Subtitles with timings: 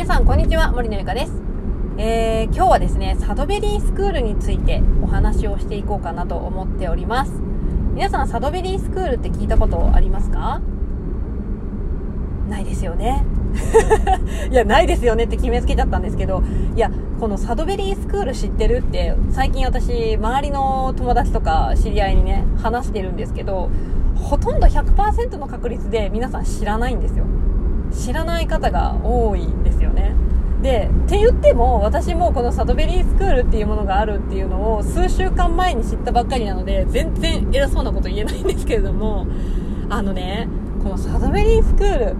[0.00, 0.72] 皆さんこんにちは。
[0.72, 1.32] 森のゆかです、
[1.98, 7.32] えー、今日はですねサドベリースクールについてお話をしていこうかなと思っております。
[7.92, 10.62] 皆さんサドベリースクールって聞いたことありますか？
[12.48, 13.26] ないですよね。
[14.50, 16.42] いやないですよねって決めつけちゃったんですけど
[16.74, 16.90] いや
[17.20, 23.68] このサドベリースクール知ってるって最近私周りの友達とか知り合いにね話してるんですけど
[24.14, 27.26] ほとんど100%の確率で皆さん知らないんですよ。
[27.92, 30.14] 知らない方が多いんですよね。
[30.62, 39.26] でって言っても私もこのサドベリースクールっていうものがあるっていうのを数週間前に知ったばっかりなので全然偉そうなこと言えないんですけれども
[39.88, 40.48] あのね
[40.82, 42.16] このサドベリースクール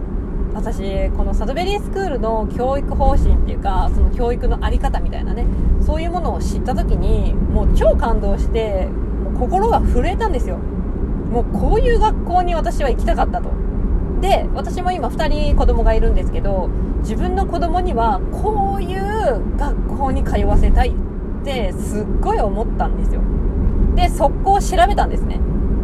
[0.54, 5.46] 私このサドベリースクールの教育方針っていうかその教育の在り方みたいなね
[5.80, 10.56] そういうものを知った時にもう超感動してもう心が震えたんですよ。
[10.56, 13.50] もうこういう学校に私は行きたかったと。
[14.20, 16.68] で私も今2人子供がいるんですけど
[17.00, 23.22] 自分の子供にはこういう学校に通わせたいってすっごい思ったんですよ。
[23.94, 25.40] で速攻調べたんですね。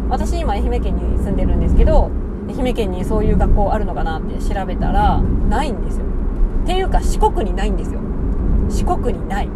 [0.09, 2.09] 私今愛媛県に住んでるんですけど
[2.47, 6.05] 愛媛県にそういう学校あるのかなって調べたらないんですよ。
[6.63, 7.99] っていうか四国にないんですよ。
[8.69, 9.49] 四国にない。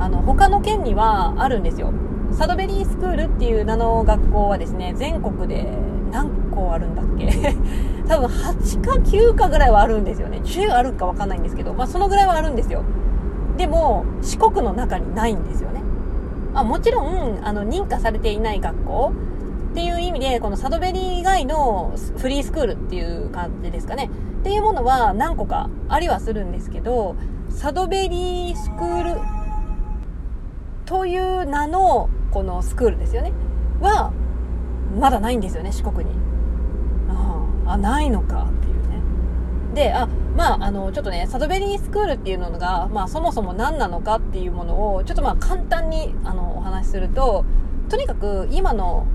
[0.00, 1.92] あの他の県にはあるんですよ。
[2.32, 5.78] サドベリースクールっていう名の学校はですね全国で
[6.10, 7.26] 何校あるんだっけ？
[8.08, 10.40] 多分8か9かぐらいはあるんですよね。
[10.44, 12.82] 10あるか分かんないんですけど、まあ、そのぐらいはあるんですよ。
[13.56, 15.82] でも四国の中にないんですよね。
[16.54, 19.12] あもちろんあの認可されていない学校
[19.72, 24.10] っていう意味でこのサドベリー以外のフリースクールっていう感じですかね。
[24.40, 27.16] っていうものは何個かありはするんですけど
[27.50, 29.20] サドベリースクール
[30.84, 33.32] という名のこのスクールですよね。
[33.80, 34.12] は
[34.98, 36.16] まだないんですよね四国に。
[37.08, 39.02] ああないのかっていうね。
[39.74, 47.44] であまああのちょっとねサドベリースクールっていうのが、まあ、そもそも何なのかっていうものをちょっとまあ簡単にあのお話しすると
[47.88, 49.06] とにかく今の、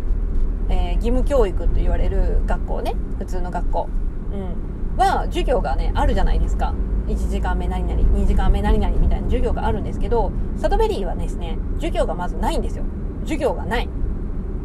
[0.70, 3.90] えー、義務教育と言われる学校ね普通の学校、
[4.32, 6.74] うん、は授業がねあるじゃないですか。
[7.08, 12.86] 1時間目何々2時間目何々みたいな授業があるんですけどサドベリーはですね授業がまずないんですよ。
[13.24, 13.90] 授業がない。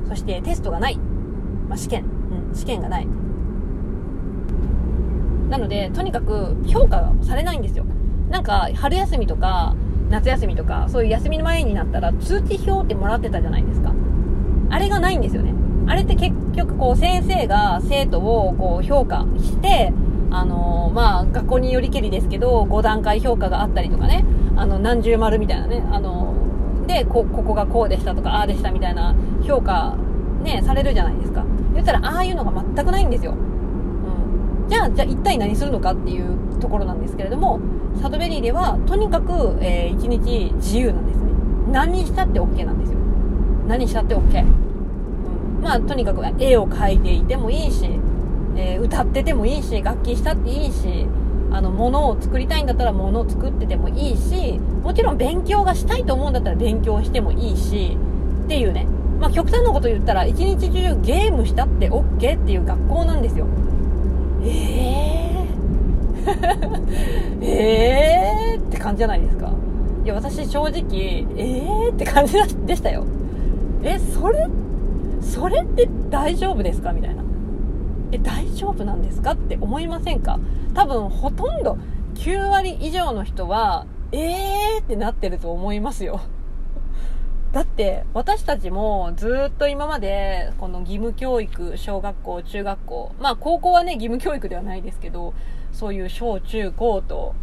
[0.08, 0.96] そしてテストがない、
[1.68, 3.06] まあ、試験、うん、試験がない。
[5.50, 7.84] なのでとにかく評価されないんですよ。
[8.30, 9.74] なんか春休みとか
[10.10, 13.92] 夏休みとかそういう休みの前になったら通知表ってもらってたじゃないですか。
[14.70, 15.54] あれがないんですよね。
[15.86, 19.92] あれって結局こう先生が生徒をこう評価して
[20.30, 24.24] あのー、まあ学校によりけりですけど5段階評価があったりとかね。
[24.56, 25.84] あの何十丸みたいなね。
[25.92, 26.36] あのー、
[26.86, 29.96] でこここがこうでしたとかああでしたみたいな評価
[30.42, 33.34] ねされるじゃないですか言ったらああいうのが全くないんですよ
[34.68, 37.60] じゃあ、じゃあ一体何するのかっていうところなんですけれども、
[38.00, 41.30] サドベリーでは、とにかく、えー、一日自由なんですね。
[41.70, 42.98] 何したって OK なんですよ。
[43.68, 44.42] 何したって OK。
[44.42, 47.88] うん、まあ、とにかく絵を描いていてもいいし、
[48.56, 51.06] えー、歌っててもいいし、楽器したっていいし、
[51.52, 57.96] あの、物を作りたいんだったら物を作っててもいいし、もちろん勉強がしたいと思うんだったら勉強してもいいし、
[58.44, 58.86] っていうね。
[59.20, 63.46] まあ、極端なこと言ったら、一日中ゲームしたって OK っていう学校なんですよ。
[64.44, 68.60] えー、 えー？
[68.60, 69.50] って感じじゃないですか。
[70.04, 71.92] いや私正直えー？
[71.92, 72.34] って感じ
[72.66, 73.04] でしたよ。
[73.82, 74.46] えそれ
[75.20, 76.92] それって大丈夫ですか？
[76.92, 77.22] みたいな。
[78.16, 79.32] え大丈夫なんですか？
[79.32, 80.38] って思いませんか？
[80.74, 81.78] 多分ほとんど
[82.14, 86.20] 9割以上の人はえーってなってると思いますよ。
[87.52, 95.32] だって私たちもずっと今までこの義務教育小学校中学校まあ高校はね義務教育ではないですけど
[95.72, 97.34] そういう小中高と、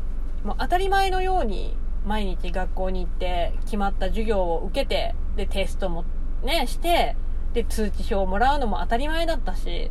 [0.44, 1.76] まあ、当たり前のように
[2.06, 6.06] 毎日学校に行って決まった授業を受けてでテストも
[6.44, 7.16] ねして
[7.54, 9.90] で通知表をもらうのも当たり前だったし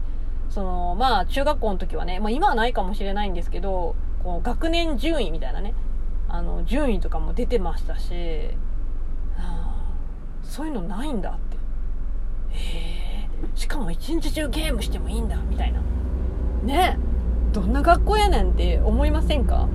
[0.52, 5.74] そのまあ中学校の時はね、まあ、今はないかもしれないんですけどこう学年順位みたいなね
[6.28, 8.14] あの順位とかも出てましたし、
[9.36, 9.92] はあ
[10.42, 11.56] そういうのないんだって。
[12.50, 15.80] へえしかも一日中ゲームしてもいいんだみたいな。
[16.62, 16.98] ね
[17.52, 19.68] どんな学校やねんって思いませんか、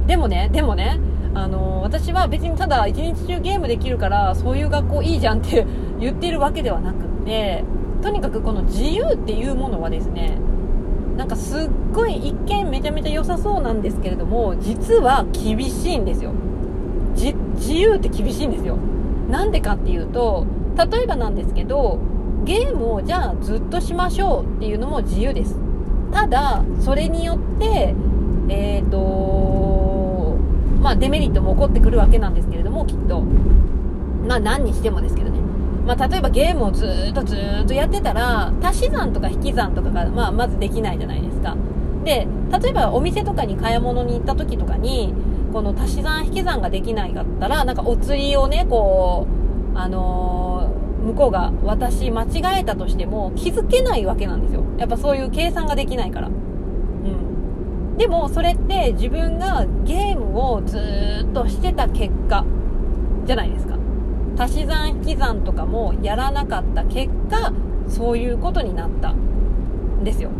[0.00, 0.98] うん、でもねでもね
[1.34, 5.66] あの、私は別にただ一日中ゲームできるからそういう学校いいじゃんって
[5.98, 7.64] 言ってるわけではなくって
[8.02, 10.38] とにかくこの自由っていうものはですね
[11.16, 16.32] なんかすっごい一見めちゃめちゃ良さそうなんですけれども実は厳しいんですよ
[17.14, 18.76] 自由って厳しいんですよ
[19.28, 21.98] なんでかっていうと例えばなんですけど
[22.44, 25.56] ゲームをじゃあずっとしましょうっていうのも自由です
[26.12, 27.94] ただそれによって
[28.48, 29.70] えっ、ー、と
[30.96, 33.20] デメリットも起こってくるわけなんですけれども、きっと。
[33.20, 35.38] まあ何にしてもですけどね。
[35.86, 41.56] まあ例えばゲームをずっとずっとやってたら、足し算とか引き算とかが、まあまずできないじゃないですか。
[42.04, 42.26] で、
[42.62, 45.14] 例えばお店とかに買い物に行った時とかに、
[45.52, 49.26] この足し算引き算ができないかったら、なんかお釣りをね、こ
[49.74, 54.62] う、あのー、向こうが私間違えたとしても気づけないわけなんですよ。
[54.78, 56.28] やっぱそういう計算ができないから。
[56.28, 57.96] うん。
[57.96, 62.44] でもそれって自分がゲームをずっとしてた結果
[63.26, 63.79] じゃないですか。
[64.40, 67.52] 足し算引き算とかもやらなかった結果、
[67.88, 70.30] そういうことになったんですよ。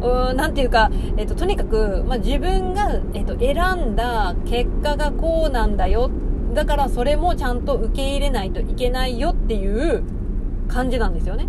[0.00, 6.08] うーん、なんていうか、えっと、とにかく、まあ、自分が、えっと、選んだ結果がこうなんだよ。
[6.54, 10.04] だからそれもちゃんと受け入れないといけないよっていう
[10.68, 11.48] 感じなんですよね。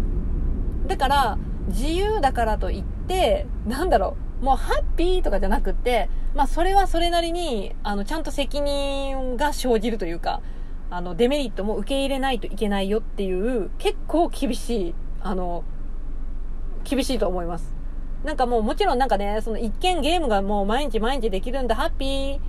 [0.87, 1.37] だから、
[1.67, 10.41] 自由だからといって、なんだろう、もうハッピーとかじゃなくて、まあそれはそれなりに、あの、ちゃんと責任が生じるというか、
[10.91, 15.63] あの、デメリットも受け入れないといけないよっていう、結構厳しい、あの、
[16.83, 17.73] 厳しいと思います。
[18.23, 22.39] なんかもうもちろんなんかね、その一見ゲームがもう毎日毎日できるんだ、ハッピー、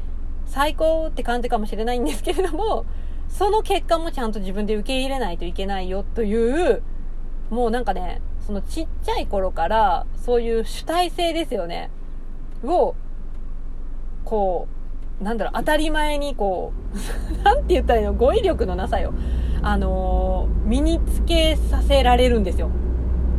[0.47, 2.87] 最高って感じかもしれないんですけれども、
[3.29, 6.83] その結果もちゃんと自分で受け入れないといけないよという、
[7.51, 11.91] もうなんかね、そのちっちゃい頃からそういう主体性ですよね。
[12.65, 12.97] を、
[14.25, 14.80] こう、
[15.21, 19.13] なんだろう、当たり前にこう、 なんて言ったらいいの語彙力のなさよ。
[19.63, 22.71] あのー、身につけさせられるんですよ。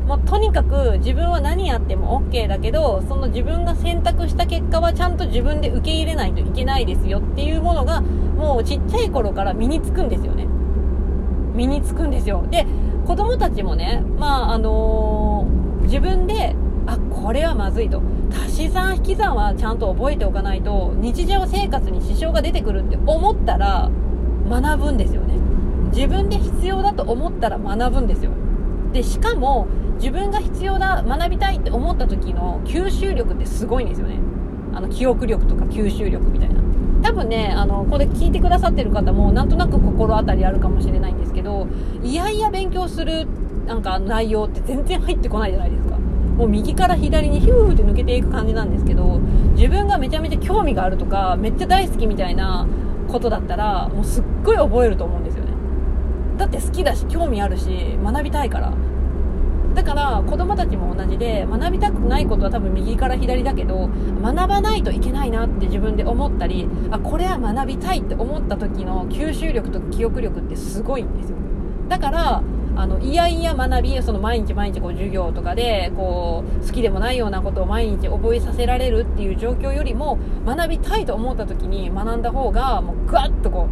[0.07, 8.01] もうとにかく自分は何やっても OK だけど、その自分が選択した結果はちゃんと自分で受け入れないといけないですよっていうものが、
[8.38, 10.48] もうちっちゃい頃から身につくんですよね。
[11.56, 12.44] 身につくんですよ。
[12.51, 12.68] で、
[13.07, 16.56] 子供たちもね、まあ、あのー、自分で、
[16.88, 18.01] あ、これはまずいと。
[18.31, 23.89] 足し算引き算はちゃんと覚えておかないと、日常生活に支障が出てくるって思ったら、
[24.50, 25.36] 学ぶんですよね。
[25.94, 28.31] 自分で必要だと思ったら学ぶんですよ。
[28.94, 29.68] で、しかも、
[30.00, 34.16] 自分が必要だ、学びたいって思った時の吸収力ってすごいんですよね。
[34.74, 36.56] あの、記憶力とか吸収力みたいな。
[37.04, 41.68] 多分ね、あの、これ聞いてくださってる方も、なんとなく心当たりあるかもしれないんですけど、
[42.04, 43.28] いやいや勉強する、
[43.68, 45.90] なんか内容って全然入ってこないじゃないですか。
[46.41, 49.19] もう右から左にヒューって抜けていく感じなんですけど、
[49.53, 52.67] 自分がめちゃめちゃ興味があるとか、めっちゃ大好きみたいな
[53.09, 55.51] ことだったら、もうすっごい覚えると思うんですよね。
[56.39, 58.73] だって好きだし、興味あるし、学びたいから。
[59.75, 63.89] だから子供たちも同じで学びたくないことは多分右から左だけど
[64.21, 71.37] 学ばないといけないなって自分で思ったりあこれは学びたいって思った時の吸収力と記憶力ってすごいんですよ
[71.87, 72.44] だから
[72.75, 83.68] あのいやいや学びその毎日毎日こう授業とかでこう好きでもないようなことを毎日覚えさせられるっていう状況よりも学びたいと思った時に学んだ方がもうグワッとこ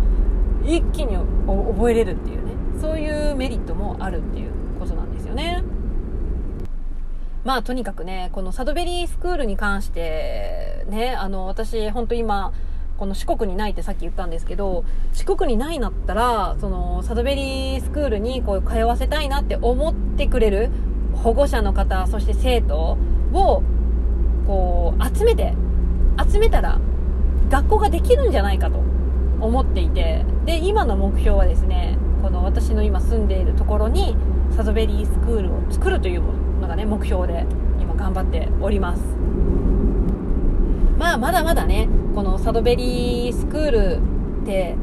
[0.66, 2.52] う一気に覚えれるっていうね
[2.82, 5.64] そういうメリットもあるっていうことなんですよね。
[7.46, 12.52] まあとにかくね、このサドベリースクールに関して、ね、あの、私、本当今、
[13.00, 20.70] この四国にないってさっき言ったんですけど、四国にないんだったら、その、サドベリースクールにこう通わせたいなって思ってくれる
[21.24, 22.98] 保護者の方、そして生徒
[23.34, 23.64] を、
[24.46, 25.54] こう、集めて、
[26.30, 26.78] 集めたら、
[27.50, 28.80] 学校ができるんじゃないかと
[29.40, 34.18] 思っていて、で、今の目標はですね、この私の今住んでいるところに、
[34.56, 37.46] サドベリースクールを作るというもののがね目標で
[37.80, 39.19] 今頑張っております。
[41.00, 44.02] まあまだまだねこのサドベリースクール
[44.44, 44.76] って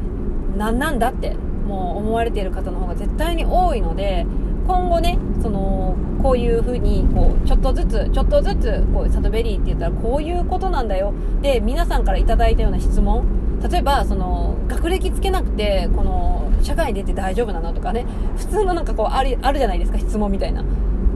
[0.57, 4.25] 何なんだってもう思われている方の方が絶対に多いので
[4.65, 11.13] 今後ねそのこういう風にこうちょっとずつちょっとずつこうサドベリーって言ったらこういうことなんだよ。
[11.43, 13.23] で皆さんから頂いたような質問。
[13.71, 18.05] 例えばその学歴つけなくてこの社会に出て大丈夫なのとかね。
[18.37, 20.63] 普通のなんかこうあるあるじゃないですか質問みたいな。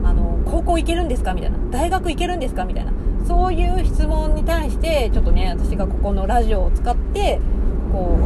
[0.04, 1.34] あの高校行けるんですか？
[1.34, 1.58] みたいな。
[1.70, 2.64] 大学行けるんですか？
[2.64, 2.92] みたいな。
[3.26, 7.40] そういう質問に対してちょっとね私がここのラジオを使って
[7.92, 8.18] こ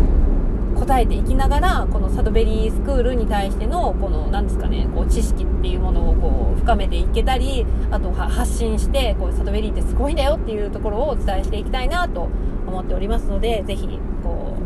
[0.75, 12.29] う答えていきながらこのサドベリースクールに対してのこの何ですかねこう知識っていうものをこう深めていけたりあとは発信してこうサドベリーってすごいんだよっていうところをお伝えしていきたいなと
[12.67, 14.57] 思っておりますのでぜひこ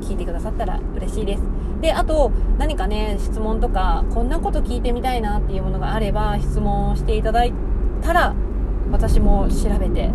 [0.00, 1.42] う聞いてくださったら嬉しいです。
[1.80, 7.52] で、あと、何かね、質問とか、こんなこと聞いてみたいなっていうものがあれば、質問していただい
[8.02, 8.34] たら、
[8.90, 10.10] 私も調べて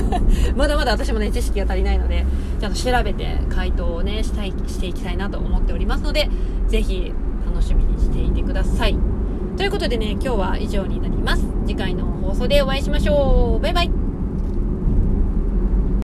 [0.56, 2.24] まだまだ私もね、知識が足りないので、
[2.60, 6.28] ちゃんと調べて回答をね、したい、していきたいなと思っておりますので、
[6.68, 7.12] 是非
[7.46, 8.96] 楽しみにしていてください。
[9.56, 11.44] ということでね、今日は以上になります。
[11.66, 13.62] 次回の放送でお会いしましょう。
[13.62, 13.99] バイバイ